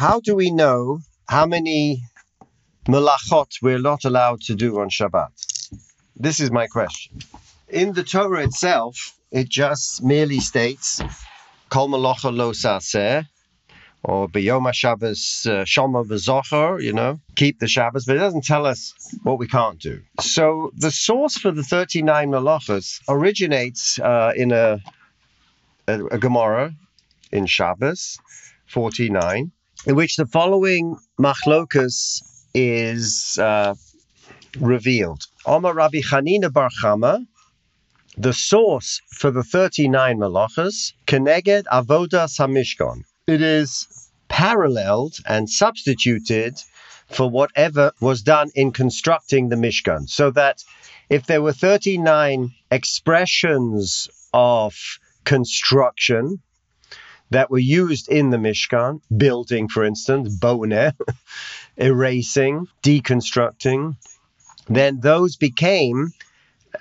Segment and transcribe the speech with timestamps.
[0.00, 0.98] how do we know
[1.28, 2.02] how many
[2.88, 5.28] melachot we're not allowed to do on Shabbat?
[6.16, 7.18] This is my question.
[7.68, 11.02] In the Torah itself, it just merely states,
[11.68, 13.26] Kol malacha lo saseh,
[14.02, 18.64] or B'yom Shabbos uh, Shoma v'Zochar, you know, keep the Shabbos, but it doesn't tell
[18.64, 20.00] us what we can't do.
[20.18, 24.80] So the source for the 39 malachas originates uh, in a,
[25.86, 26.72] a, a Gemara
[27.30, 28.18] in Shabbos
[28.68, 29.52] 49,
[29.86, 32.22] in which the following machlokas
[32.54, 33.74] is uh,
[34.58, 35.26] revealed.
[35.46, 37.26] Omar Rabbi Chanina Bar Chama,
[38.16, 43.02] the source for the 39 malachas, Keneged Avoda Samishkon.
[43.26, 46.58] It is paralleled and substituted
[47.08, 50.08] for whatever was done in constructing the Mishkan.
[50.08, 50.62] So that
[51.08, 54.74] if there were 39 expressions of
[55.24, 56.40] construction
[57.30, 60.92] that were used in the Mishkan, building, for instance, boner,
[61.76, 63.96] erasing, deconstructing,
[64.68, 66.12] then those became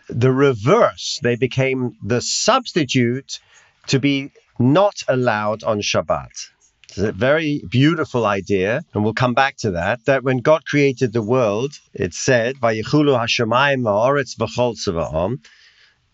[0.08, 1.20] the reverse.
[1.24, 3.40] They became the substitute
[3.88, 6.50] to be not allowed on Shabbat.
[6.90, 10.06] It's a very beautiful idea, and we'll come back to that.
[10.06, 15.40] That when God created the world, it said, "Vayichulu hashamayim haaretz v'chol tzvaam."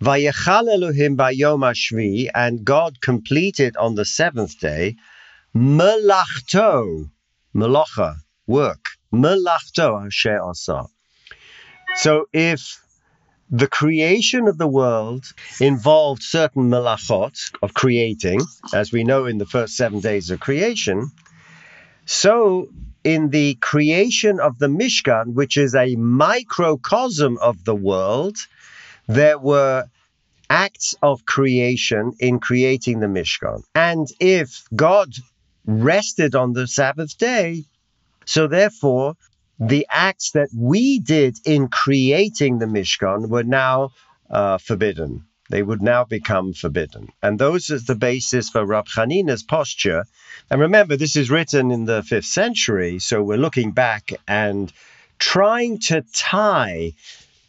[0.01, 4.95] Vayechal Elohim bayom hashvi, and God completed on the seventh day
[5.55, 7.09] melachto,
[7.55, 10.85] melacha, work, melachto asher asa.
[11.95, 12.81] So if
[13.49, 15.25] the creation of the world
[15.61, 18.41] involved certain melachot of creating,
[18.73, 21.11] as we know in the first seven days of creation.
[22.05, 22.69] So,
[23.03, 28.35] in the creation of the Mishkan, which is a microcosm of the world,
[29.08, 29.86] there were
[30.50, 33.64] acts of creation in creating the Mishkan.
[33.73, 35.09] And if God
[35.66, 37.64] rested on the Sabbath day,
[38.25, 39.16] so therefore
[39.59, 43.92] the acts that we did in creating the Mishkan were now
[44.30, 45.25] uh, forbidden.
[45.50, 47.09] They would now become forbidden.
[47.22, 50.06] And those is the basis for Rab Chanina's posture.
[50.50, 54.74] And remember, this is written in the fifth century, so we're looking back and
[55.19, 56.94] trying to tie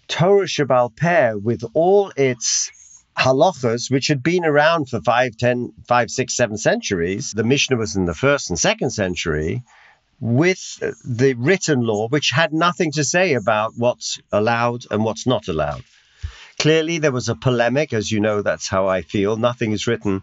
[0.09, 2.71] Torah Shabbal Peh with all its
[3.17, 7.33] halachas, which had been around for five, ten, five, six, seven centuries.
[7.33, 9.63] The Mishnah was in the first and second century
[10.21, 15.49] with the written law, which had nothing to say about what's allowed and what's not
[15.49, 15.83] allowed.
[16.59, 19.37] Clearly, there was a polemic, as you know, that's how I feel.
[19.37, 20.23] Nothing is written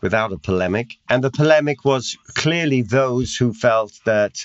[0.00, 0.96] without a polemic.
[1.08, 4.44] And the polemic was clearly those who felt that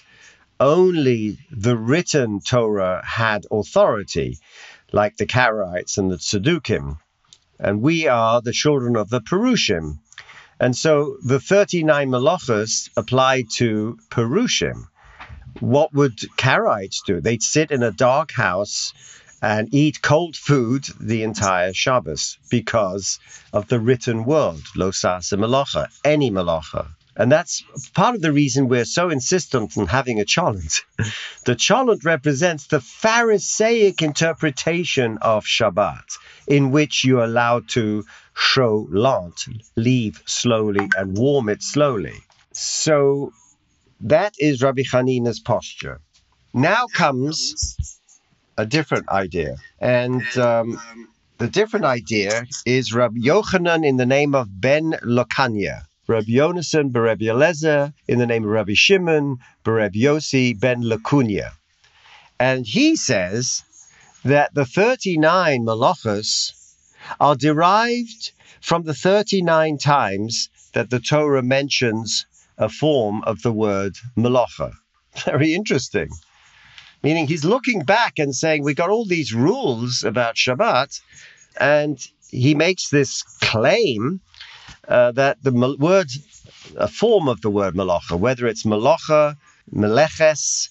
[0.59, 4.37] only the written Torah had authority,
[4.93, 6.97] like the Karaites and the Tzedukim.
[7.59, 9.99] And we are the children of the Perushim,
[10.59, 14.87] and so the 39 malachas apply to Perushim.
[15.59, 17.19] What would Karaites do?
[17.19, 18.93] They'd sit in a dark house
[19.41, 23.19] and eat cold food the entire Shabbos because
[23.51, 26.87] of the written world, losasa malacha, any malacha.
[27.15, 27.63] And that's
[27.93, 30.81] part of the reason we're so insistent on having a cholent.
[31.45, 38.03] the cholent represents the Pharisaic interpretation of Shabbat, in which you're allowed to
[38.35, 42.15] show lant, leave slowly and warm it slowly.
[42.51, 43.31] So
[44.01, 46.01] that is Rabbi Chanina's posture.
[46.53, 47.99] Now comes
[48.57, 49.55] a different idea.
[49.79, 50.79] And um,
[51.37, 55.83] the different idea is Rabbi Yochanan in the name of Ben Lokanya.
[56.13, 61.53] Rabbi Yonasan Bereb Yelezer in the name of Rabbi Shimon Bereb Yossi ben Lakunya.
[62.39, 63.63] And he says
[64.23, 66.51] that the 39 malachas
[67.19, 68.31] are derived
[68.61, 72.27] from the 39 times that the Torah mentions
[72.59, 74.71] a form of the word malacha.
[75.25, 76.09] Very interesting.
[77.01, 81.01] Meaning he's looking back and saying, we got all these rules about Shabbat,
[81.59, 81.97] and
[82.29, 84.21] he makes this claim
[84.87, 86.09] uh, that the word,
[86.77, 89.37] a form of the word malacha, whether it's malacha,
[89.73, 90.69] meleches,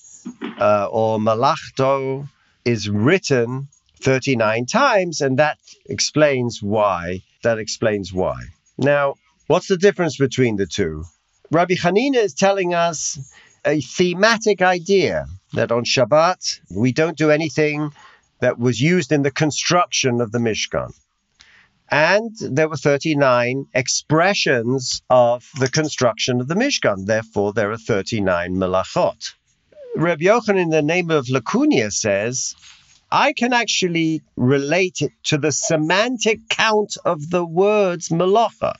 [0.61, 2.29] uh, or malachto,
[2.65, 3.69] is written
[4.01, 7.23] 39 times, and that explains why.
[7.43, 8.41] That explains why.
[8.79, 9.15] Now,
[9.47, 11.05] what's the difference between the two?
[11.51, 13.19] Rabbi Hanina is telling us
[13.65, 17.93] a thematic idea that on Shabbat we don't do anything
[18.41, 20.93] that was used in the construction of the Mishkan.
[21.93, 27.05] And there were 39 expressions of the construction of the Mishkan.
[27.05, 29.35] Therefore, there are 39 melachot.
[29.95, 32.55] Rabbi Yochanan, in the name of Lakunia, says,
[33.11, 38.75] I can actually relate it to the semantic count of the words melacha.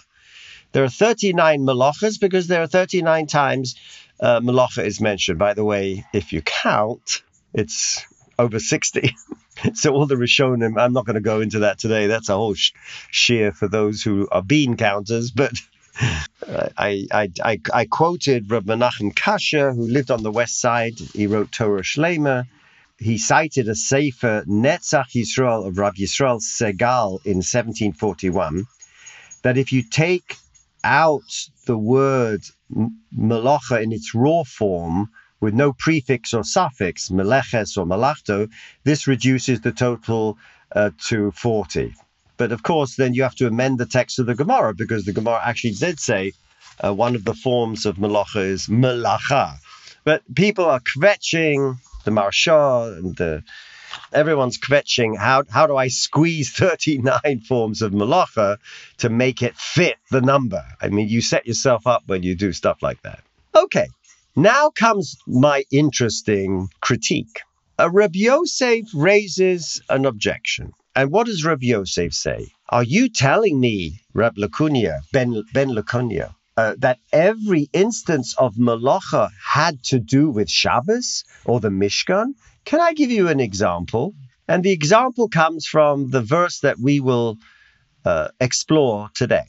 [0.73, 3.75] There are 39 melachas because there are 39 times
[4.21, 5.39] uh, malacha is mentioned.
[5.39, 7.23] By the way, if you count,
[7.53, 8.07] it's
[8.39, 9.15] over 60.
[9.75, 12.07] so all the Rishonim, I'm not going to go into that today.
[12.07, 12.73] That's a whole sh-
[13.11, 15.31] shear for those who are bean counters.
[15.31, 15.53] But
[16.01, 20.95] I, I, I, I quoted Rav Menachem Kasher, who lived on the west side.
[21.15, 22.47] He wrote Torah Shlema.
[22.99, 28.65] He cited a Sefer Netzach Yisrael of Rav Yisrael Segal in 1741
[29.43, 30.37] that if you take
[30.85, 32.43] out the word
[33.17, 35.09] malacha in its raw form
[35.43, 38.49] with no prefix or suffix, meleches or malachto,
[38.85, 40.39] this reduces the total
[40.75, 41.95] uh, to 40.
[42.37, 45.13] But of course, then you have to amend the text of the Gemara because the
[45.13, 46.33] Gemara actually did say
[46.83, 49.57] uh, one of the forms of malacha is malacha.
[50.05, 53.43] But people are kvetching the Maharsha and the
[54.13, 58.59] everyone's kvetching how how do I squeeze 39 forms of malacha
[58.99, 60.65] to make it fit the number?
[60.81, 63.23] I mean, you set yourself up when you do stuff like that.
[63.55, 63.89] Okay,
[64.37, 67.41] now comes my interesting critique.
[67.79, 70.73] A Rabbi Yosef raises an objection.
[70.95, 72.49] And what does Rabbi Yosef say?
[72.69, 79.31] Are you telling me, Rab Lakunia, Ben, ben Lakunia, uh, that every instance of malacha
[79.43, 82.35] had to do with Shabbos or the Mishkan?
[82.65, 84.15] Can I give you an example?
[84.49, 87.39] And the example comes from the verse that we will
[88.05, 89.47] uh, explore today.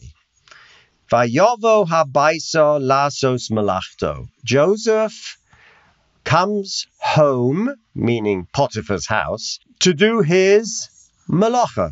[1.14, 4.28] Vayovo habaiso lasos malachto.
[4.44, 5.38] Joseph
[6.24, 10.90] comes home, meaning Potiphar's house, to do his
[11.30, 11.92] malacha.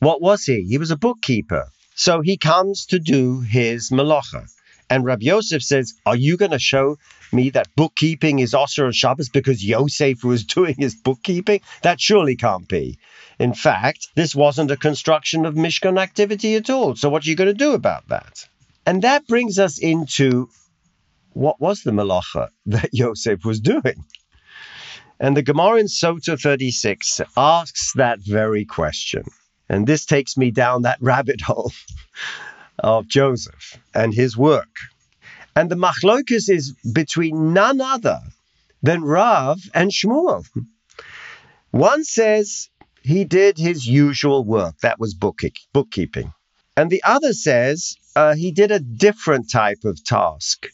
[0.00, 0.66] What was he?
[0.68, 1.70] He was a bookkeeper.
[1.94, 4.46] So he comes to do his malacha.
[4.90, 6.98] And Rabbi Yosef says, Are you going to show
[7.32, 11.62] me that bookkeeping is Osir on Shabbos because Yosef was doing his bookkeeping?
[11.80, 12.98] That surely can't be.
[13.38, 16.96] In fact, this wasn't a construction of Mishkan activity at all.
[16.96, 18.46] So what are you going to do about that?
[18.88, 20.48] And that brings us into
[21.34, 24.02] what was the malacha that Yosef was doing?
[25.20, 29.24] And the Gemara in Sota 36 asks that very question.
[29.68, 31.70] And this takes me down that rabbit hole
[32.78, 34.74] of Joseph and his work.
[35.54, 38.20] And the machlokus is between none other
[38.82, 40.46] than Rav and Shmuel.
[41.72, 42.70] One says
[43.02, 46.32] he did his usual work, that was bookkeeping.
[46.78, 50.68] And the other says uh, he did a different type of task,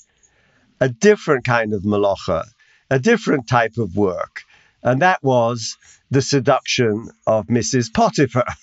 [0.78, 2.44] a different kind of malacha,
[2.90, 4.42] a different type of work.
[4.82, 5.78] And that was
[6.10, 7.92] the seduction of Mrs.
[7.92, 8.44] Potiphar.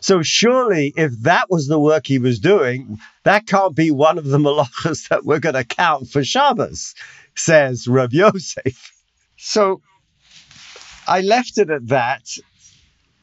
[0.00, 4.24] So surely, if that was the work he was doing, that can't be one of
[4.24, 6.94] the malachas that we're going to count for Shabbos,
[7.34, 8.92] says Rav Yosef.
[9.36, 9.82] So
[11.08, 12.22] I left it at that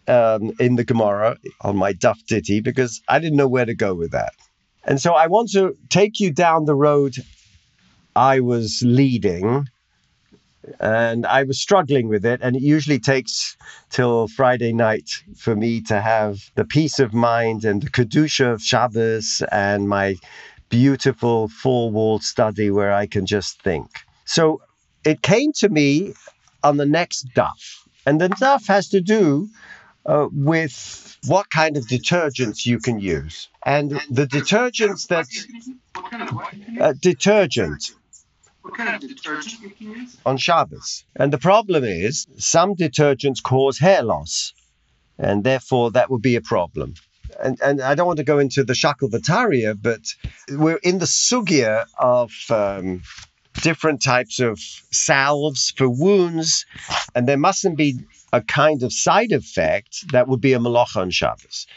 [0.08, 3.94] um, in the Gemara on my Daf Ditty because I didn't know where to go
[3.94, 4.34] with that.
[4.84, 7.16] And so I want to take you down the road
[8.16, 9.68] I was leading
[10.80, 12.40] and I was struggling with it.
[12.42, 13.58] And it usually takes
[13.90, 18.62] till Friday night for me to have the peace of mind and the kedusha of
[18.62, 20.16] Shabbos and my
[20.70, 23.90] beautiful four-walled study where I can just think.
[24.26, 24.62] So
[25.04, 26.14] it came to me
[26.64, 27.86] on the next Daf.
[28.06, 29.48] and the Daf has to do
[30.06, 35.28] uh, with what kind of detergents you can use, and the detergents that
[36.82, 37.96] uh, detergent
[38.66, 40.18] what kind of detergent you can use?
[40.26, 41.06] on Shabbos.
[41.16, 44.54] And the problem is some detergents cause hair loss,
[45.20, 46.96] and therefore that would be a problem.
[47.40, 50.02] And, and I don't want to go into the Shakulvataria, but
[50.50, 53.04] we're in the sugya of um,
[53.62, 54.60] different types of
[54.92, 56.66] salves for wounds,
[57.14, 58.00] and there mustn't be
[58.34, 61.68] a kind of side effect that would be a malacha on Shabbos.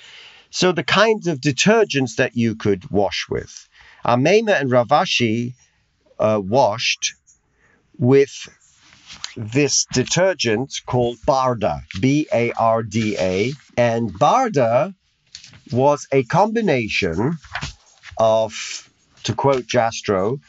[0.51, 3.69] So the kinds of detergents that you could wash with.
[4.05, 5.55] Amema and Rav Ashi
[6.19, 7.15] uh, washed
[7.99, 8.49] with
[9.37, 13.53] this detergent called Barda, B A R D A.
[13.77, 14.95] And Barda
[15.71, 17.37] was a combination
[18.17, 18.91] of,
[19.25, 20.41] to quote Jastrow,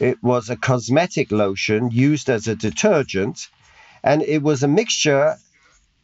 [0.00, 3.48] it was a cosmetic lotion used as a detergent,
[4.02, 5.36] and it was a mixture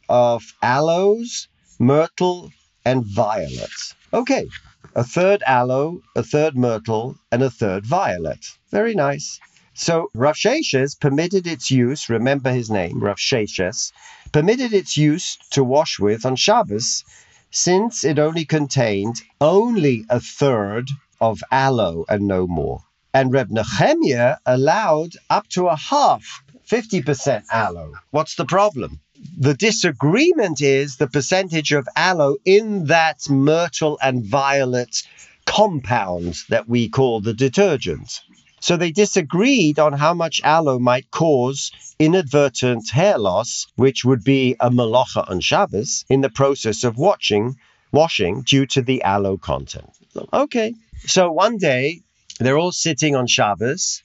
[0.09, 2.51] of aloes, myrtle,
[2.85, 3.95] and violet.
[4.13, 4.49] Okay,
[4.95, 8.45] a third aloe, a third myrtle, and a third violet.
[8.71, 9.39] Very nice.
[9.75, 13.93] So Rav Sheshes permitted its use, remember his name, Rav Sheshes,
[14.33, 17.05] permitted its use to wash with on Shabbos,
[17.51, 22.83] since it only contained only a third of aloe and no more.
[23.13, 27.95] And Reb Nehemiah allowed up to a half, 50% aloe.
[28.11, 29.01] What's the problem?
[29.37, 35.03] The disagreement is the percentage of aloe in that myrtle and violet
[35.45, 38.21] compound that we call the detergent.
[38.61, 44.55] So they disagreed on how much aloe might cause inadvertent hair loss, which would be
[44.61, 47.57] a malacha on Shabbos in the process of watching,
[47.91, 49.91] washing due to the aloe content.
[50.33, 50.75] Okay.
[51.07, 52.03] So one day
[52.41, 54.03] they're all sitting on Shabbos.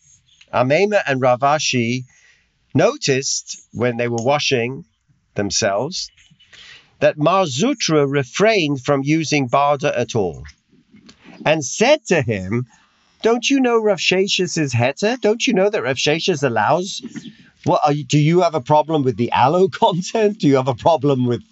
[0.53, 2.03] Amema and Rav Ashi
[2.73, 4.85] noticed when they were washing
[5.35, 6.11] themselves
[6.99, 10.43] that Mar Zutra refrained from using Barda at all
[11.45, 12.65] and said to him,
[13.21, 15.19] Don't you know Rav Sheshes is heter?
[15.19, 17.01] Don't you know that Rav Sheshes allows?
[17.63, 20.39] What you, do you have a problem with the aloe content?
[20.39, 21.43] Do you have a problem with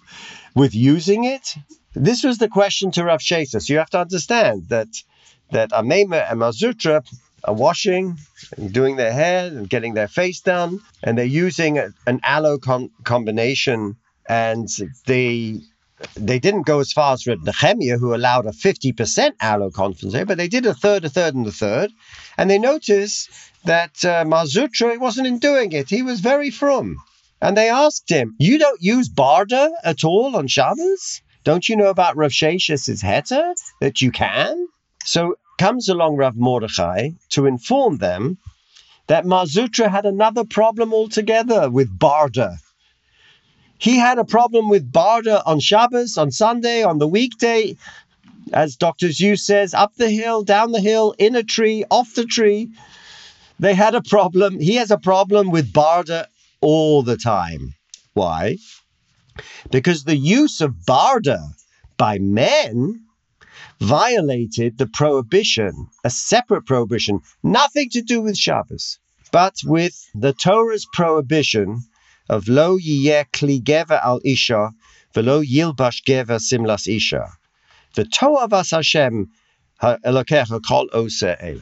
[0.54, 1.54] with using it?
[1.94, 3.68] This was the question to Rav Sheshes.
[3.68, 4.88] You have to understand that
[5.54, 7.02] that Amema and Mazutra
[7.44, 8.18] are washing
[8.56, 12.58] and doing their hair and getting their face done, and they're using a, an aloe
[12.58, 13.96] com- combination,
[14.28, 14.68] and
[15.06, 15.60] they
[16.16, 20.48] they didn't go as far as Nehemiah, who allowed a 50% aloe concentrate, but they
[20.48, 21.92] did a third, a third, and a third.
[22.36, 23.30] And they noticed
[23.64, 25.88] that uh, Mazutra wasn't in doing it.
[25.88, 26.96] He was very from.
[27.40, 31.22] And they asked him, You don't use Barda at all on Shabbos?
[31.44, 34.66] Don't you know about Rav Sheshes' heter that you can?
[35.04, 38.38] So comes along Rav Mordechai to inform them
[39.06, 42.56] that Mazutra had another problem altogether with Barda.
[43.78, 47.76] He had a problem with Barda on Shabbos, on Sunday, on the weekday.
[48.52, 49.08] As Dr.
[49.08, 52.70] Seuss says, up the hill, down the hill, in a tree, off the tree.
[53.58, 54.58] They had a problem.
[54.58, 56.26] He has a problem with Barda
[56.60, 57.74] all the time.
[58.14, 58.58] Why?
[59.70, 61.40] Because the use of Barda
[61.96, 63.04] by men
[63.80, 68.98] violated the prohibition, a separate prohibition, nothing to do with Shabbos,
[69.32, 71.82] but with the Torah's prohibition
[72.28, 74.70] of lo yiyeh kli gever al isha
[75.12, 77.26] velo yilbash gever simlas isha.
[77.94, 79.30] The Toavas Hashem
[79.82, 81.60] Elokecha kol ose ele.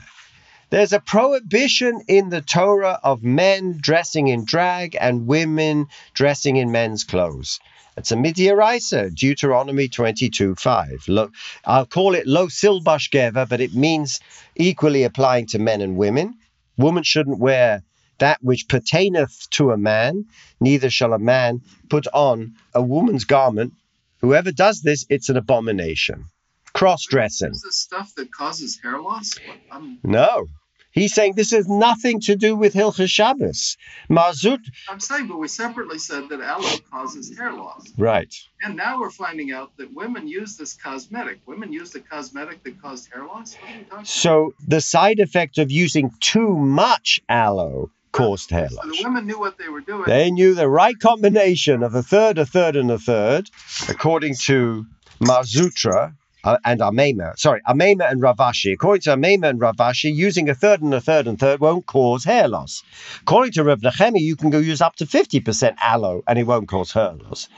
[0.71, 6.73] There's a prohibition in the Torah of men dressing in drag and women dressing in
[6.73, 7.59] men's clothes.
[7.97, 11.05] It's a midiaraisa, Deuteronomy 22 5.
[11.09, 11.31] Lo,
[11.65, 14.21] I'll call it lo silbash geva, but it means
[14.57, 16.35] equally applying to men and women.
[16.79, 17.83] Woman shouldn't wear
[18.19, 20.27] that which pertaineth to a man,
[20.61, 23.75] neither shall a man put on a woman's garment.
[24.21, 26.27] Whoever does this, it's an abomination.
[26.73, 27.51] Cross dressing.
[27.51, 29.35] Is this stuff that causes hair loss?
[29.71, 30.49] I'm, No.
[30.93, 33.77] He's saying this has nothing to do with Hilchas Shabbos.
[34.11, 37.87] Mazut, I'm saying, but we separately said that aloe causes hair loss.
[37.99, 38.33] right.
[38.63, 41.41] And now we're finding out that women use this cosmetic.
[41.47, 43.55] Women use the cosmetic that caused hair loss?
[43.55, 48.67] What are you talking So the side effect of using too much aloe caused hair
[48.67, 48.83] about?
[48.83, 48.99] So loss.
[48.99, 50.05] the women knew what they were doing.
[50.07, 53.51] They knew the right combination of a third, a third, and a third,
[53.89, 54.87] according to
[55.21, 57.39] Mar Zutra uh, and Amema.
[57.39, 58.73] Sorry, Amema and Rav Ashi.
[58.73, 61.87] According to Amema and Rav Ashi, using a third and a third and third won't
[61.87, 62.83] cause hair loss.
[63.23, 66.69] According to Rav Nechemi, you can go use up to 50% aloe and it won't
[66.69, 67.49] cause hair loss.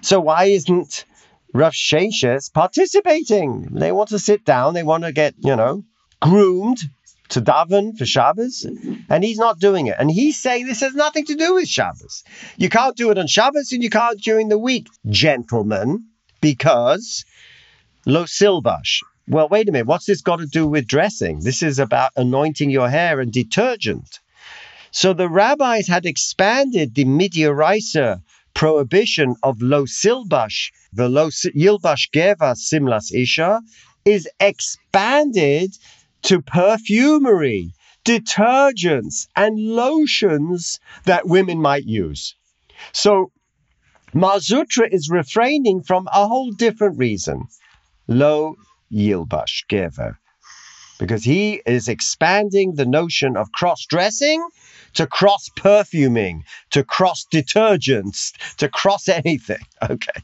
[0.00, 1.04] So why isn't
[1.54, 3.68] Rav Sheshes participating?
[3.72, 5.84] They want to sit down, they want to get, you know,
[6.20, 6.78] groomed
[7.30, 8.66] to daven for Shabbos,
[9.08, 9.96] and he's not doing it.
[9.98, 12.24] And he's saying this has nothing to do with Shabbos.
[12.58, 16.08] You can't do it on Shabbos and you can't during the week, gentlemen,
[16.42, 17.24] because
[18.06, 19.02] lo silbash.
[19.28, 19.86] Well, wait a minute.
[19.86, 21.40] What's this got to do with dressing?
[21.40, 24.20] This is about anointing your hair and detergent.
[24.90, 28.20] So the rabbis had expanded the midiraisa
[28.54, 33.62] prohibition of lo silbash, the yilbash geva simlas isha,
[34.04, 35.72] is expanded
[36.22, 37.72] to perfumery,
[38.04, 42.34] detergents, and lotions that women might use.
[42.92, 43.32] So
[44.12, 47.46] Mazutra is refraining from a whole different reason.
[48.12, 48.56] Lo
[48.92, 50.16] yilbash gever.
[50.98, 54.46] Because he is expanding the notion of cross dressing
[54.94, 59.64] to cross perfuming, to cross detergents, to cross anything.
[59.90, 60.22] Okay.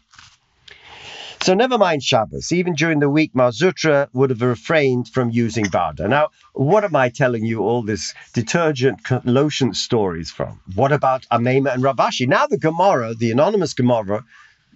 [1.40, 2.50] So never mind Shabbos.
[2.50, 6.08] Even during the week, Mar Zutra would have refrained from using Barda.
[6.08, 10.60] Now, what am I telling you all this detergent lotion stories from?
[10.74, 12.26] What about Amema and Rav Ashi?
[12.26, 14.24] Now the Gemara, the anonymous Gemara,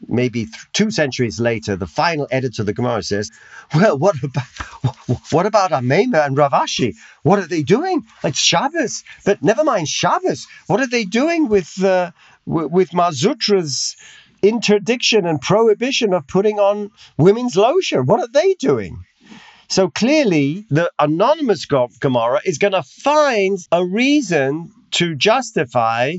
[0.09, 3.31] maybe th- two centuries later, the final editor of the Gemara says,
[3.75, 4.97] "Well, what about
[5.31, 6.95] what about Amema and Rav Ashi?
[7.23, 8.05] What are they doing?
[8.25, 10.47] It's Shabbos, but never mind Shabbos.
[10.67, 12.11] What are they doing with uh,
[12.47, 13.97] w- with Mar Zutra's
[14.43, 18.07] interdiction and prohibition of putting on women's lotion?
[18.07, 19.05] What are they doing?"
[19.69, 26.17] So clearly, the anonymous Gemara is going to find a reason to justify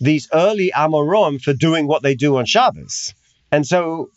[0.00, 3.14] these early Amorim for doing what they do on Shabbos.
[3.52, 4.10] And so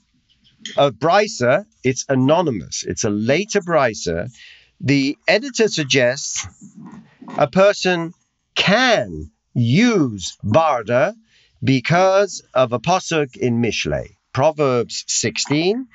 [0.78, 2.84] a Brisa, it's anonymous.
[2.84, 4.30] It's a later Brisa.
[4.82, 6.48] The editor suggests
[7.38, 8.14] a person
[8.56, 11.14] can use barda
[11.64, 14.08] because of a pasuk in Mishlei.
[14.34, 15.88] Proverbs 16,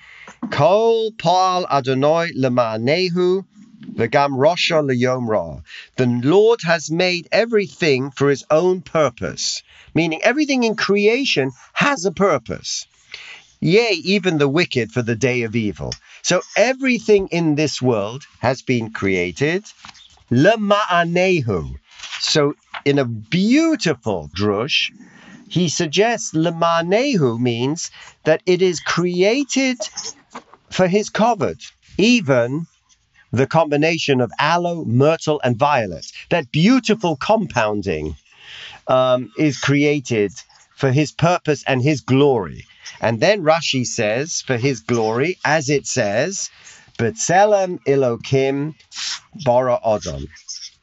[0.50, 3.44] Kol Paal Adonai Lema'anehu
[3.94, 5.60] V'gam Rosha Leyom Ra.
[5.96, 9.62] The Lord has made everything for his own purpose,
[9.94, 12.86] meaning everything in creation has a purpose.
[13.64, 15.90] Yea, even the wicked for the day of evil.
[16.20, 19.64] So everything in this world has been created.
[20.30, 21.74] Lema'anehu.
[22.20, 24.92] So in a beautiful drush,
[25.48, 27.90] he suggests Lema'anehu means
[28.24, 29.78] that it is created
[30.70, 31.64] for his kavod.
[31.96, 32.66] Even
[33.32, 38.14] the combination of aloe, myrtle, and violet, that beautiful compounding,
[38.88, 40.32] um, is created
[40.76, 42.66] for his purpose and his glory.
[43.00, 46.50] And then Rashi says, for his glory, as it says,
[46.98, 48.74] B'tselem Elokim
[49.44, 50.26] bara Odom.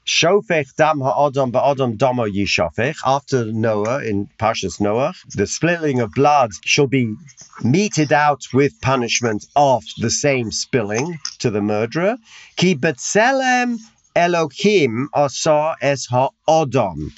[0.05, 2.95] Shofech dam ha'odom ba'odom domo yishofech.
[3.05, 7.15] After Noah, in Parshas Noah, the spilling of blood shall be
[7.63, 12.17] meted out with punishment of the same spilling to the murderer.
[12.57, 13.77] Ki betzelem
[14.15, 17.11] Elohim asa es ha'odom.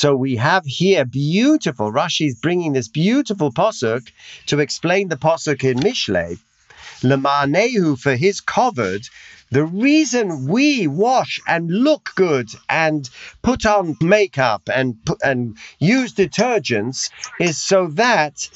[0.00, 4.12] So we have here beautiful, Rashi is bringing this beautiful posuk
[4.46, 6.38] to explain the posuk in Mishlei.
[7.02, 9.10] Lemanehu for his kavod
[9.50, 13.10] the reason we wash and look good and
[13.42, 18.48] put on makeup and and use detergents is so that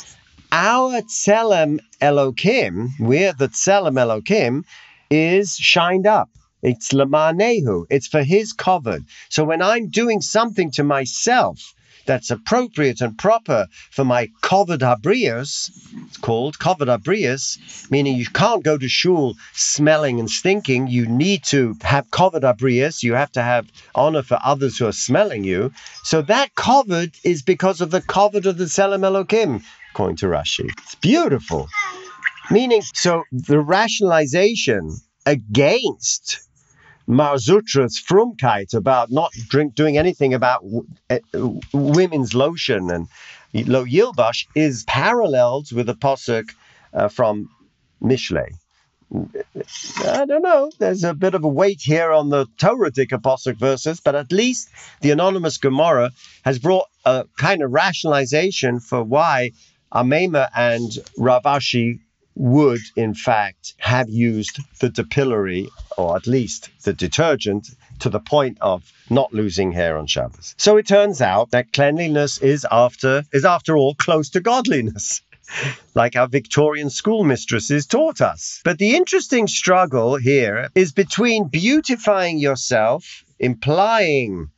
[0.52, 4.62] our Tselem Elokim, we're the Tselem Elokim,
[5.10, 6.30] is shined up.
[6.62, 7.86] It's Lamanehu.
[7.90, 9.04] It's for his kavod.
[9.28, 11.74] So when I'm doing something to myself
[12.06, 15.70] that's appropriate and proper for my kavod habrius,
[16.06, 20.86] it's called kavod habrius, meaning you can't go to shul smelling and stinking.
[20.86, 23.02] You need to have kavod habrius.
[23.02, 25.72] You have to have honor for others who are smelling you.
[26.04, 30.70] So that kavod is because of the kavod of the Tselem Elokim, according to Rashi.
[30.78, 31.68] It's beautiful.
[32.50, 34.96] Meaning, so the rationalization
[35.26, 36.48] against
[37.06, 40.64] Mar Zutra's frumkeit about not drink, doing anything about
[41.10, 41.18] uh,
[41.72, 43.08] women's lotion and
[43.54, 46.50] lo yilbash is paralleled with a posuk
[46.94, 47.48] uh, from
[48.02, 48.50] Mishlei.
[49.12, 50.70] I don't know.
[50.78, 54.70] There's a bit of a weight here on the Torah Posuk verses, but at least
[55.02, 56.12] the anonymous Gemara
[56.44, 59.50] has brought a kind of rationalization for why
[59.92, 62.00] Amema and Rav Ashi
[62.34, 67.68] would, in fact, have used the depilatory, or at least the detergent,
[68.00, 70.54] to the point of not losing hair on Shabbos.
[70.58, 75.22] So it turns out that cleanliness is after is after all close to godliness.
[75.94, 78.60] like our Victorian schoolmistresses taught us.
[78.64, 84.48] But the interesting struggle here is between beautifying yourself, implying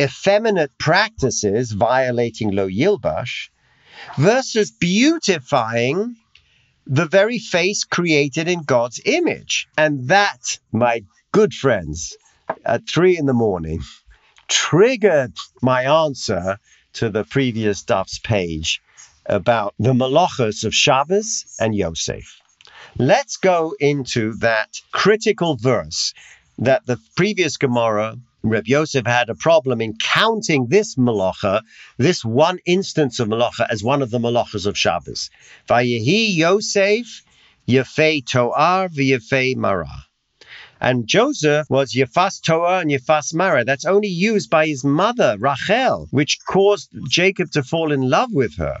[0.00, 3.48] effeminate practices violating lo yilbash,
[4.16, 6.16] versus beautifying
[6.90, 9.68] the very face created in God's image.
[9.78, 12.16] And that, my good friends,
[12.64, 13.80] at three in the morning,
[14.48, 16.58] triggered my answer
[16.94, 18.82] to the previous Daf's page
[19.26, 22.40] about the malachas of Shabbos and Yosef.
[22.98, 26.12] Let's go into that critical verse
[26.58, 31.62] that the previous Gemara Reb Yosef had a problem in counting this malacha,
[31.98, 35.30] this one instance of malacha, as one of the malachas of Shabbos.
[35.68, 37.22] Vayehi Yosef
[37.68, 40.06] Yefei Toar v'Yefei Mara.
[40.80, 43.64] And Joseph was Yefas Toar and Yefas Mara.
[43.64, 48.56] That's only used by his mother, Rachel, which caused Jacob to fall in love with
[48.56, 48.78] her.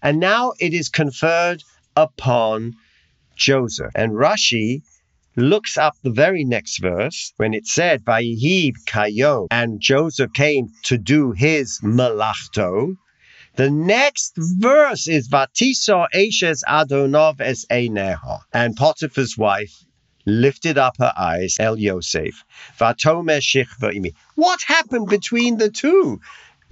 [0.00, 1.62] And now it is conferred
[1.94, 2.74] upon
[3.36, 3.92] Joseph.
[3.94, 4.82] And Rashi
[5.36, 10.98] looks up the very next verse when it said, Vayihib Kayo, and Joseph came to
[10.98, 12.96] do his malachto.
[13.56, 19.84] The next verse is Vatiso Eshes Adonov es Eineha, and Potiphar's wife
[20.24, 22.44] lifted up her eyes, El Yosef.
[22.78, 26.20] Vatome Shich What happened between the two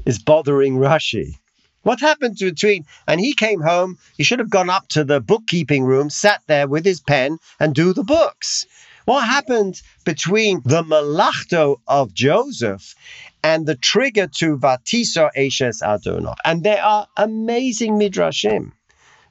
[0.06, 1.34] is bothering Rashi.
[1.82, 2.84] What happened between?
[3.06, 3.98] And he came home.
[4.16, 7.74] He should have gone up to the bookkeeping room, sat there with his pen, and
[7.74, 8.66] do the books.
[9.06, 12.94] What happened between the malachto of Joseph
[13.42, 16.36] and the trigger to Vatiso Eshes Adonov?
[16.44, 18.72] And there are amazing midrashim,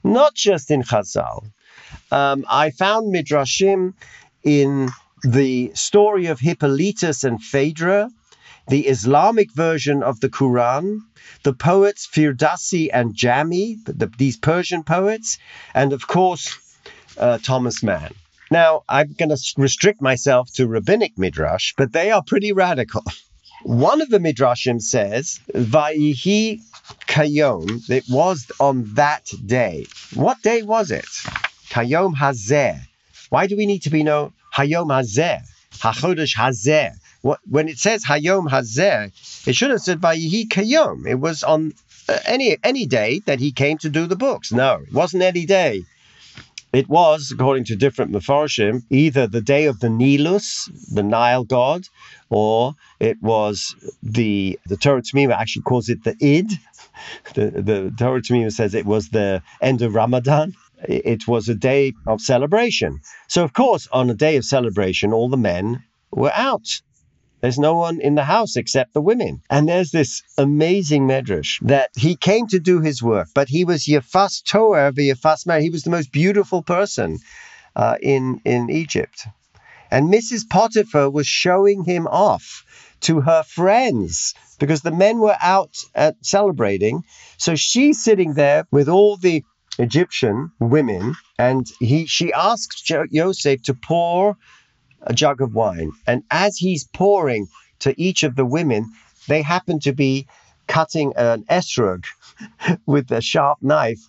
[0.02, 1.50] not just in Chazal.
[2.10, 3.94] Um, I found midrashim
[4.42, 4.90] in
[5.22, 8.10] the story of Hippolytus and Phaedra
[8.70, 11.00] the Islamic version of the Quran,
[11.42, 15.38] the poets Firdausi and Jami, the, these Persian poets,
[15.74, 16.56] and of course,
[17.18, 18.12] uh, Thomas Mann.
[18.50, 23.02] Now, I'm going to restrict myself to rabbinic midrash, but they are pretty radical.
[23.62, 26.60] One of the midrashim says, "Vayihi
[27.06, 29.86] kayom." It was on that day.
[30.14, 31.10] What day was it?
[31.70, 32.80] Kayom hazeh.
[33.30, 35.42] Why do we need to be know Hayom hazeh?
[35.72, 36.94] Hachodesh hazeh.
[37.22, 41.06] What, when it says Hayom hazeh, it should have said Vayihi kayom.
[41.06, 41.72] It was on
[42.08, 44.52] uh, any any day that he came to do the books.
[44.52, 45.82] No, it wasn't any day.
[46.72, 51.88] It was, according to different Mefarshim, either the day of the Nilus, the Nile god,
[52.28, 56.52] or it was the the Torah Tamima actually calls it the Id.
[57.34, 60.54] The the Torah Tamima says it was the end of Ramadan.
[60.88, 63.00] It was a day of celebration.
[63.28, 66.68] So of course, on a day of celebration, all the men were out.
[67.40, 69.42] There's no one in the house except the women.
[69.48, 73.84] And there's this amazing medrash that he came to do his work, but he was
[73.86, 75.60] Yefas Toer Yefas Mar.
[75.60, 77.18] He was the most beautiful person
[77.74, 79.26] uh, in, in Egypt.
[79.90, 80.48] And Mrs.
[80.48, 82.64] Potiphar was showing him off
[83.00, 87.02] to her friends because the men were out at celebrating.
[87.38, 89.42] So she's sitting there with all the
[89.78, 94.36] Egyptian women, and he she asked jo- Yosef to pour
[95.02, 95.92] a jug of wine.
[96.06, 97.48] And as he's pouring
[97.80, 98.92] to each of the women,
[99.28, 100.26] they happen to be
[100.66, 102.04] cutting an esrog
[102.86, 104.00] with a sharp knife,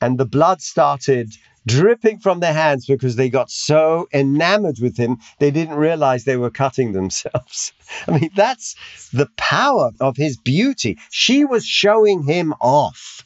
[0.00, 1.32] and the blood started
[1.66, 6.36] dripping from their hands because they got so enamored with him, they didn't realize they
[6.36, 7.72] were cutting themselves.
[8.06, 8.76] I mean, that's
[9.12, 10.98] the power of his beauty.
[11.10, 13.24] She was showing him off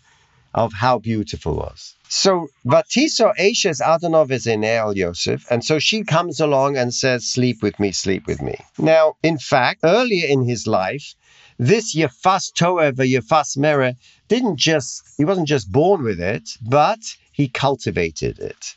[0.52, 1.93] of how beautiful was.
[2.08, 7.26] So Vatiso Eshes Adonov is in El Yosef, and so she comes along and says,
[7.26, 8.56] Sleep with me, sleep with me.
[8.78, 11.14] Now, in fact, earlier in his life,
[11.58, 13.94] this Yefas Toev, Yefas Mere,
[14.28, 17.00] didn't just, he wasn't just born with it, but
[17.32, 18.76] he cultivated it.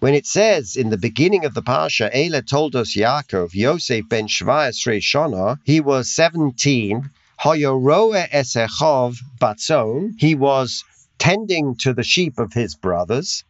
[0.00, 4.28] When it says in the beginning of the Pasha, Ela told us Yaakov, Yosef ben
[4.28, 7.10] Shvayas Shona, he was 17,
[7.40, 10.84] Hoyoroe Esechov Batzon, he was
[11.18, 13.44] tending to the sheep of his brothers.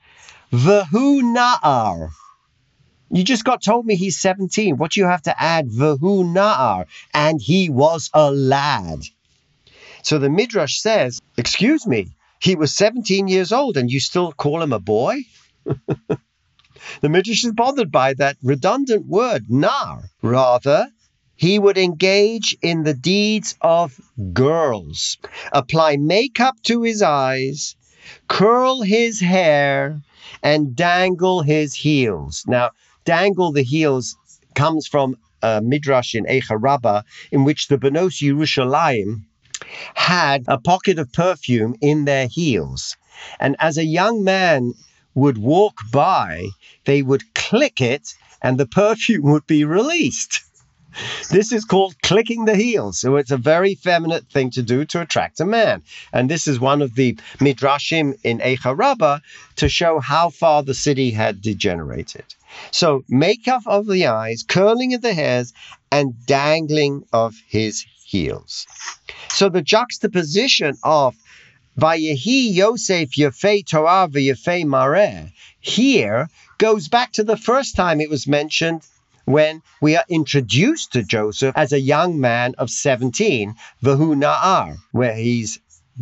[0.52, 2.10] Vahu Na'ar.
[3.10, 4.76] You just got told me he's 17.
[4.76, 5.68] What do you have to add?
[5.68, 6.86] Vahu Na'ar.
[7.14, 9.02] And he was a lad.
[10.02, 12.08] So the Midrash says, Excuse me,
[12.40, 15.22] he was 17 years old and you still call him a boy?
[15.64, 20.10] the Midrash is bothered by that redundant word, nar.
[20.22, 20.88] Rather,
[21.36, 24.00] he would engage in the deeds of
[24.32, 25.18] girls,
[25.52, 27.76] apply makeup to his eyes,
[28.28, 30.00] curl his hair,
[30.42, 32.44] and dangle his heels.
[32.46, 32.70] Now,
[33.04, 34.16] dangle the heels
[34.54, 39.24] comes from a midrash in Eicha Rabbah, in which the Benos Yerushalayim
[39.94, 42.96] had a pocket of perfume in their heels.
[43.38, 44.72] And as a young man
[45.14, 46.48] would walk by,
[46.84, 50.45] they would click it and the perfume would be released.
[51.30, 53.00] This is called clicking the heels.
[53.00, 55.82] So it's a very feminine thing to do to attract a man.
[56.12, 59.18] And this is one of the midrashim in Eicha Rabbah
[59.56, 62.24] to show how far the city had degenerated.
[62.70, 65.52] So makeup of the eyes, curling of the hairs,
[65.90, 68.66] and dangling of his heels.
[69.30, 71.14] So the juxtaposition of
[71.78, 75.30] Vayehi Yosef Yefei Torah Yefei Mareh
[75.60, 78.82] here goes back to the first time it was mentioned
[79.26, 85.14] when we are introduced to Joseph as a young man of 17, Vahu Na'ar, where
[85.16, 85.58] he's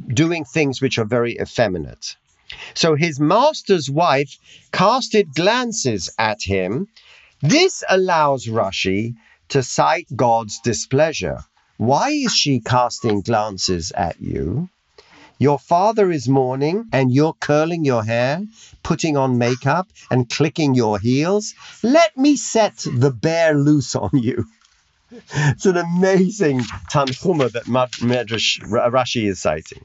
[0.08, 2.16] doing things which are very effeminate.
[2.74, 4.36] So his master's wife
[4.72, 6.88] casted glances at him.
[7.40, 9.14] This allows Rashi
[9.48, 11.44] to cite God's displeasure.
[11.78, 14.68] Why is she casting glances at you?
[15.38, 18.42] Your father is mourning and you're curling your hair,
[18.82, 21.54] putting on makeup, and clicking your heels.
[21.82, 24.44] Let me set the bear loose on you.
[25.36, 29.84] It's an amazing tanchuma that Medrash Rashi is citing.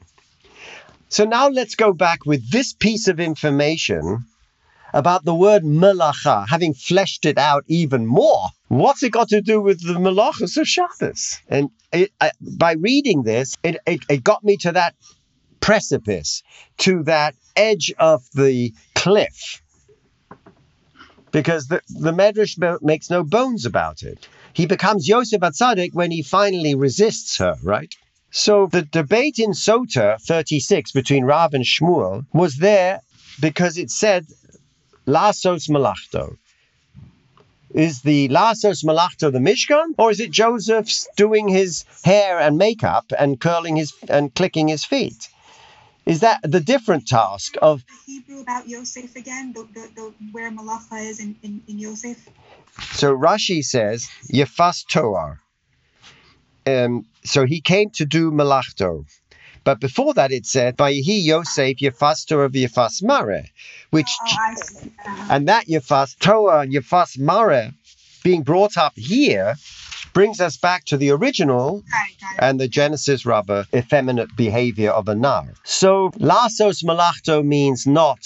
[1.08, 4.24] So now let's go back with this piece of information
[4.92, 8.48] about the word melacha, having fleshed it out even more.
[8.68, 11.38] What's it got to do with the melachas of Shabbos?
[11.48, 14.94] And it, I, by reading this, it, it, it got me to that
[15.60, 16.42] precipice,
[16.78, 19.62] to that edge of the cliff.
[21.30, 24.28] Because the, the Medrash makes no bones about it.
[24.52, 27.94] He becomes Yosef Atzadik when he finally resists her, right?
[28.32, 33.00] So the debate in Sota 36 between Rav and Shmuel was there
[33.40, 34.26] because it said
[35.06, 36.36] Lasos Malachto.
[37.74, 43.12] Is the Lasos Malachto the Mishkan, or is it Joseph's doing his hair and makeup
[43.16, 45.28] and curling his and clicking his feet?
[46.06, 51.04] Is that the different task of Hebrew about Yosef again, the, the, the where Malacha
[51.04, 52.18] is in, in, in Yosef?
[52.92, 55.38] So Rashi says Yefas Toar.
[56.66, 59.04] um, so he came to do malachto.
[59.64, 63.44] But before that, it said, "Vayihi Yosef Yefas Torah v'Yefas Mare,"
[63.90, 64.36] which Oh.
[65.06, 67.72] Uh, and that Yefas Torah and Yefas Mare
[68.24, 69.54] being brought up here
[70.12, 72.38] brings us back to the original got it, got it.
[72.38, 75.54] and the Genesis Rabbah effeminate behavior of a nar.
[75.64, 78.20] So lasos malachto means not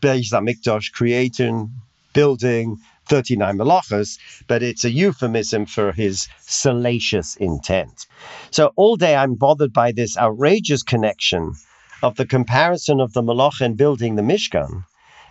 [0.00, 1.70] Beis Hamikdash creating,
[2.12, 8.06] building 39 malachas, but it's a euphemism for his salacious intent.
[8.50, 11.54] So all day I'm bothered by this outrageous connection
[12.02, 14.84] of the comparison of the malach and building the Mishkan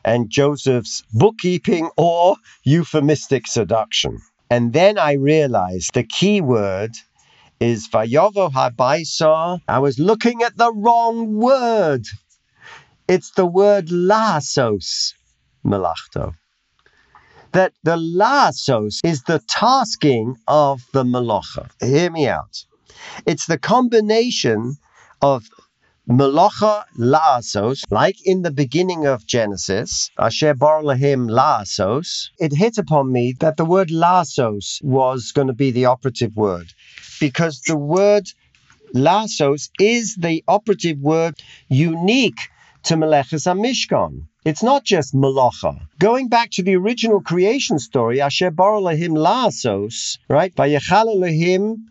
[0.04, 4.20] and Joseph's bookkeeping or euphemistic seduction.
[4.56, 6.92] And then I realized the key word
[7.60, 9.60] is Vayovo Habaisa.
[9.68, 12.06] I was looking at the wrong word.
[13.10, 15.12] It's the word lasos,
[15.66, 16.36] melachto.
[17.52, 21.70] That the lasos is the tasking of the malacha.
[21.82, 22.64] Hear me out.
[23.26, 24.78] It's the combination
[25.22, 25.44] of
[26.08, 33.12] Melacha Laasos, like in the beginning of Genesis, Asher bara Elohim Laasos, it hit upon
[33.12, 36.68] me that the word Laasos was going to be the operative word
[37.20, 38.30] because the word
[38.94, 42.50] Laasos is the operative word unique
[42.84, 44.28] to Meleches HaMishkan.
[44.46, 45.88] It's not just Melacha.
[45.98, 50.54] Going back to the original creation story, Asher bara Elohim Laasos, right?
[50.54, 51.88] Vayechal Elohim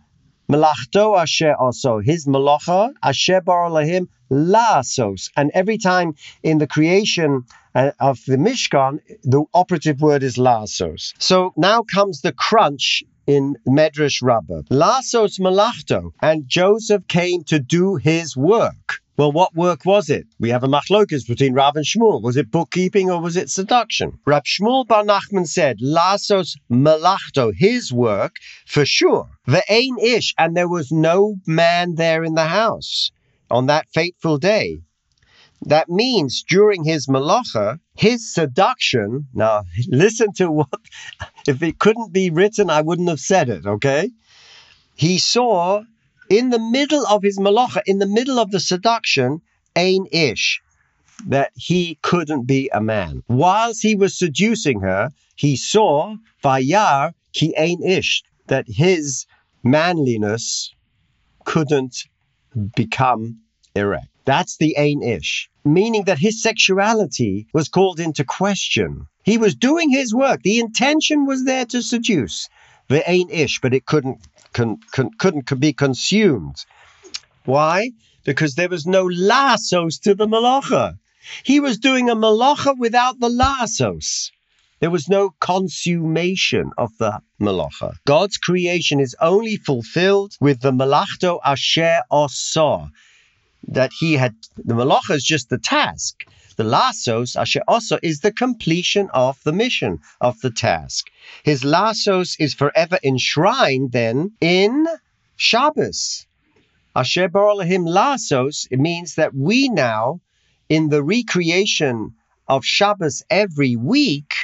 [0.49, 5.31] Melachto asher also his malacha asher bara Elohim lasos.
[5.37, 11.15] And every time in the creation uh, of the Mishkan, the operative word is lasos.
[11.19, 14.63] So now comes the crunch in Medrash Rabbah.
[14.71, 18.84] Lasos malachto, and Joseph came to do his work.
[19.17, 20.27] Well, what work was it?
[20.41, 22.21] We have a machlokas between Rav and Shmuel.
[22.21, 24.19] Was it bookkeeping or was it seduction?
[24.27, 28.35] Rav Shmuel Bar Nachman said, Lasos malachto, his work,
[28.67, 29.29] for sure.
[29.47, 33.13] Ve'ein ish, and there was no man there in the house
[33.53, 34.81] on that fateful day.
[35.63, 39.29] That means during his malacha, his seduction.
[39.33, 40.81] Now, listen to what,
[41.47, 44.11] if it couldn't be written, I wouldn't have said it, okay?
[44.97, 45.85] He saw
[46.29, 49.41] in the middle of his malacha, in the middle of the seduction,
[49.77, 50.61] Ain Ish,
[51.27, 53.23] that he couldn't be a man.
[53.29, 59.27] Whilst he was seducing her, he saw Vayar ki Ain Ish, that his
[59.63, 60.73] manliness
[61.45, 62.05] couldn't
[62.75, 63.41] become
[63.75, 64.09] erect.
[64.25, 69.07] That's the Ain Ish, meaning that his sexuality was called into question.
[69.23, 70.43] He was doing his work.
[70.43, 72.49] The intention was there to seduce
[72.89, 74.19] the ain't Ish, but it couldn't
[74.53, 76.65] con, con, couldn't be consumed.
[77.45, 77.91] Why?
[78.25, 80.99] Because there was no lassos to the malacha.
[81.43, 84.31] He was doing a malacha without the lassos.
[84.81, 87.95] There was no consummation of the malacha.
[88.07, 92.91] God's creation is only fulfilled with the malachto asher osah.
[93.69, 96.25] That he had, the malacha is just the task.
[96.57, 101.07] The lassos, asher osah, is the completion of the mission, of the task.
[101.43, 104.87] His lassos is forever enshrined then in
[105.37, 106.27] Shabbos.
[106.95, 110.21] Asher Barolahim Lassos, it means that we now,
[110.69, 112.15] in the recreation
[112.47, 114.35] of Shabbos every week,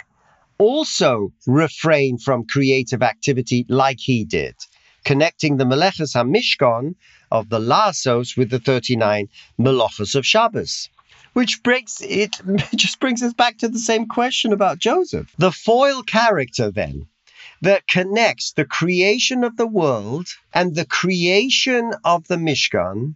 [0.58, 4.56] also refrain from creative activity like he did,
[5.04, 6.96] connecting the Meleches HaMishkan
[7.30, 10.90] of the Lassos with the 39 Melachos of Shabbos.
[11.32, 12.36] Which brings it
[12.74, 15.32] just brings us back to the same question about Joseph.
[15.38, 17.06] The foil character then
[17.62, 23.14] that connects the creation of the world and the creation of the Mishkan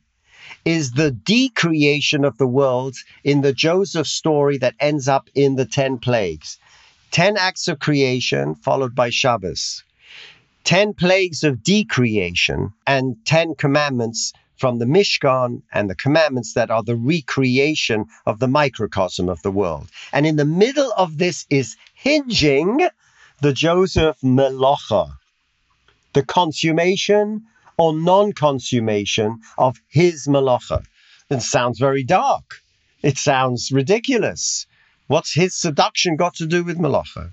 [0.65, 5.67] is the decreation of the world in the Joseph story that ends up in the
[5.67, 6.59] 10 plagues.
[7.11, 9.83] 10 acts of creation followed by Shabbos.
[10.65, 16.83] 10 plagues of decreation and 10 commandments from the Mishkan and the commandments that are
[16.83, 19.89] the recreation of the microcosm of the world.
[20.13, 22.89] And in the middle of this is hinging
[23.41, 25.13] the Joseph Melacha,
[26.13, 27.45] the consummation
[27.77, 30.85] or non consummation of his Melacha.
[31.31, 32.61] It sounds very dark.
[33.03, 34.67] It sounds ridiculous.
[35.09, 37.33] What's his seduction got to do with Melacha?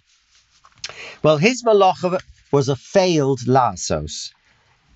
[1.24, 2.20] Well, his Melacha
[2.52, 4.34] was a failed Lassos.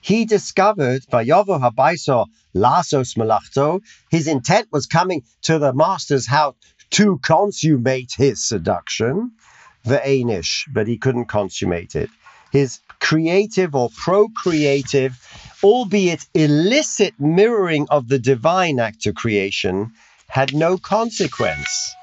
[0.06, 3.82] He discovered Vayovo Habaiso Lassos Melachto.
[4.12, 6.54] His intent was coming to the master's house
[6.91, 9.32] to consummate his seduction
[9.84, 12.12] the Anish, but he couldn't consummate it.
[12.52, 15.18] His creative or procreative,
[15.63, 19.91] albeit illicit mirroring of the divine act of creation
[20.28, 21.96] had no consequence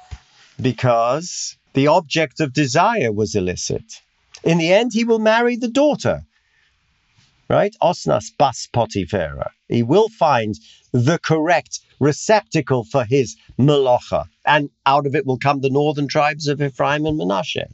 [0.59, 4.01] because the object of desire was illicit.
[4.43, 6.25] In the end, he will marry the daughter.
[7.53, 7.75] Right?
[7.81, 9.49] Osnas bas Potiphera.
[9.69, 10.55] He will find
[10.91, 16.47] the correct receptacle for his melacha, and out of it will come the northern tribes
[16.47, 17.67] of Ephraim and Manasseh.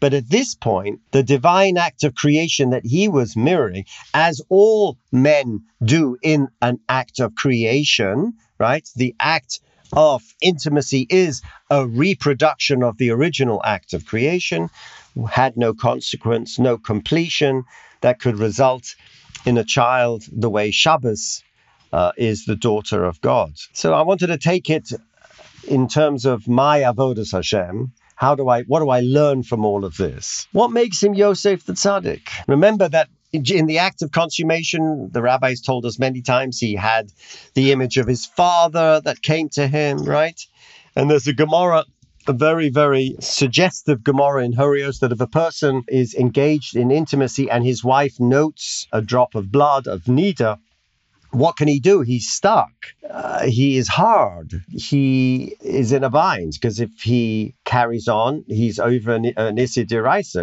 [0.00, 4.96] But at this point, the divine act of creation that he was mirroring, as all
[5.10, 8.88] men do in an act of creation, right?
[8.94, 9.58] The act
[9.92, 14.70] of intimacy is a reproduction of the original act of creation,
[15.26, 17.64] had no consequence, no completion
[18.00, 18.94] that could result
[19.44, 21.42] in a child the way Shabbos
[21.92, 23.52] uh, is the daughter of God.
[23.72, 24.92] So I wanted to take it
[25.66, 27.92] in terms of my avodas Hashem.
[28.14, 28.64] How do I?
[28.64, 30.48] What do I learn from all of this?
[30.52, 32.28] What makes him Yosef the tzaddik?
[32.48, 37.12] Remember that in the act of consummation, the rabbis told us many times he had
[37.54, 40.40] the image of his father that came to him, right?
[40.96, 41.84] And there's a Gemara,
[42.28, 47.50] a very, very suggestive Gemara in Horios that if a person is engaged in intimacy
[47.50, 50.58] and his wife notes a drop of blood of nida,
[51.30, 52.00] what can he do?
[52.00, 52.70] He's stuck.
[53.08, 54.62] Uh, he is hard.
[54.70, 59.86] He is in a bind because if he carries on, he's over an, an issur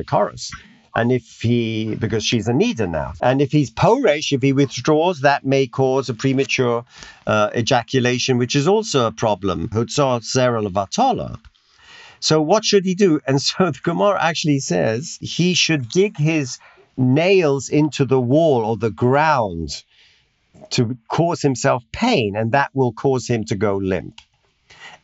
[0.04, 0.52] kares.
[0.98, 5.22] And if he, because she's a nida now, and if he's poresh, if he withdraws,
[5.22, 6.86] that may cause a premature
[7.28, 9.70] uh, ejaculation, which is also a problem.
[12.20, 13.20] So what should he do?
[13.28, 16.60] And so the Gemara actually says he should dig his
[16.98, 19.84] nails into the wall or the ground
[20.72, 24.20] to cause himself pain, and that will cause him to go limp.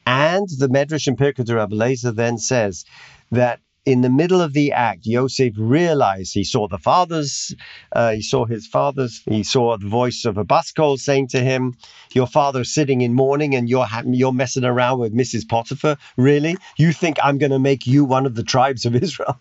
[0.06, 2.86] And the Medrash in Pirkei Rabbi then says
[3.32, 7.56] that in the middle of the act, Yosef realized he saw the fathers,
[7.92, 11.76] uh, he saw his fathers, he saw the voice of a baskol saying to him,
[12.14, 15.50] "Your father's sitting in mourning, and you're ha- you're messing around with Mrs.
[15.50, 15.98] Potiphar.
[16.16, 16.58] Really?
[16.78, 19.40] You think I'm going to make you one of the tribes of Israel?"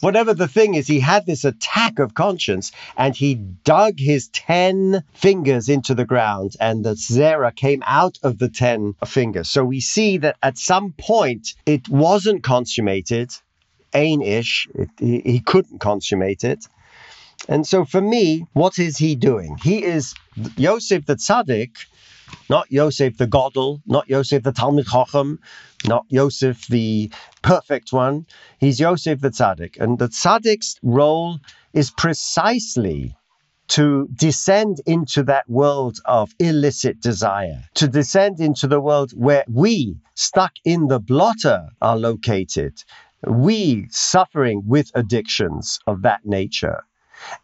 [0.00, 5.02] Whatever the thing is, he had this attack of conscience, and he dug his ten
[5.14, 9.48] fingers into the ground, and the zera came out of the ten fingers.
[9.48, 13.32] So we see that at some point it wasn't consummated
[13.94, 14.68] Ain ish.
[14.98, 16.66] He, he couldn't consummate it.
[17.48, 19.56] And so for me, what is he doing?
[19.62, 20.14] He is
[20.56, 21.76] Yosef the Tzaddik,
[22.50, 25.38] not Yosef the Godel, not Yosef the Talmid Chochem,
[25.86, 27.10] not Yosef the
[27.42, 28.26] perfect one.
[28.58, 29.78] He's Yosef the Tzaddik.
[29.80, 31.38] And the Tzaddik's role
[31.72, 33.14] is precisely
[33.68, 39.96] to descend into that world of illicit desire, to descend into the world where we,
[40.14, 42.82] stuck in the blotter, are located,
[43.26, 46.82] we suffering with addictions of that nature,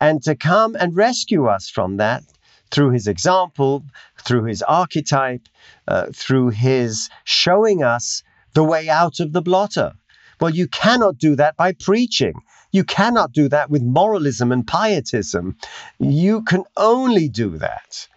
[0.00, 2.22] and to come and rescue us from that
[2.70, 3.84] through his example,
[4.18, 5.46] through his archetype,
[5.86, 8.22] uh, through his showing us
[8.54, 9.92] the way out of the blotter.
[10.40, 12.34] Well, you cannot do that by preaching.
[12.72, 15.56] You cannot do that with moralism and pietism.
[16.00, 18.08] You can only do that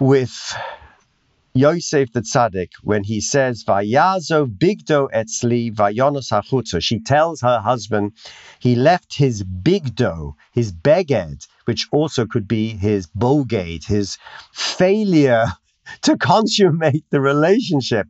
[0.00, 0.56] with
[1.54, 8.12] Yosef the Tzaddik, when he says, Vayazov bigdo etzli vayonos hachutza, she tells her husband
[8.58, 14.16] he left his bigdo, his beged, which also could be his bogate, his
[14.54, 15.44] failure
[16.00, 18.06] to consummate the relationship.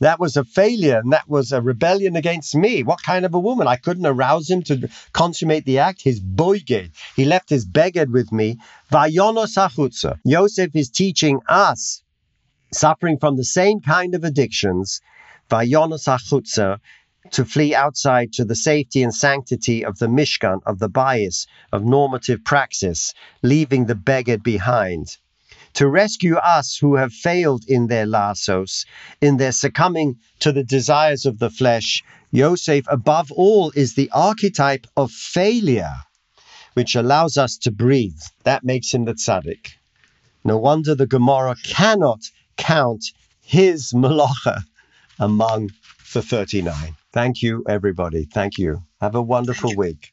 [0.00, 2.82] That was a failure and that was a rebellion against me.
[2.82, 3.66] What kind of a woman?
[3.66, 6.02] I couldn't arouse him to consummate the act.
[6.02, 6.90] His boyged.
[7.16, 8.58] He left his beged with me.
[8.92, 10.18] Vayonos hachutza.
[10.22, 12.02] Yosef is teaching us
[12.74, 15.00] suffering from the same kind of addictions,
[15.50, 16.80] vayonos achutza,
[17.30, 21.84] to flee outside to the safety and sanctity of the Mishkan, of the bias, of
[21.84, 25.16] normative praxis, leaving the beged behind.
[25.74, 28.84] To rescue us who have failed in their lassos,
[29.20, 34.86] in their succumbing to the desires of the flesh, Yosef, above all, is the archetype
[34.96, 35.96] of failure,
[36.74, 38.20] which allows us to breathe.
[38.44, 39.72] That makes him the tzaddik.
[40.44, 42.20] No wonder the Gemara cannot
[42.56, 43.04] count
[43.42, 44.62] his malacha
[45.18, 45.70] among
[46.12, 46.74] the 39.
[47.12, 48.24] Thank you, everybody.
[48.24, 48.82] Thank you.
[49.00, 50.12] Have a wonderful week.